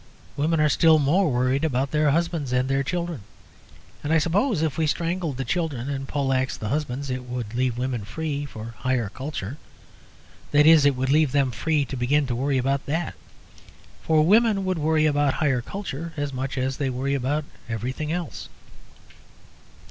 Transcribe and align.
Women 0.35 0.59
are 0.59 0.67
still 0.67 0.97
more 0.97 1.31
worried 1.31 1.63
about 1.63 1.91
their 1.91 2.09
husbands 2.09 2.51
and 2.51 2.67
their 2.67 2.81
children. 2.81 3.21
And 4.03 4.11
I 4.11 4.17
suppose 4.17 4.63
if 4.63 4.75
we 4.75 4.87
strangled 4.87 5.37
the 5.37 5.45
children 5.45 5.89
and 5.91 6.07
poleaxed 6.07 6.59
the 6.59 6.69
husbands 6.69 7.11
it 7.11 7.25
would 7.25 7.53
leave 7.53 7.77
women 7.77 8.03
free 8.03 8.47
for 8.47 8.73
higher 8.79 9.09
culture. 9.09 9.57
That 10.49 10.65
is, 10.65 10.87
it 10.87 10.95
would 10.95 11.11
leave 11.11 11.33
them 11.33 11.51
free 11.51 11.85
to 11.85 11.95
begin 11.95 12.25
to 12.25 12.35
worry 12.35 12.57
about 12.57 12.87
that. 12.87 13.13
For 14.01 14.25
women 14.25 14.65
would 14.65 14.79
worry 14.79 15.05
about 15.05 15.35
higher 15.35 15.61
culture 15.61 16.13
as 16.17 16.33
much 16.33 16.57
as 16.57 16.77
they 16.77 16.89
worry 16.89 17.13
about 17.13 17.45
everything 17.69 18.11
else. 18.11 18.49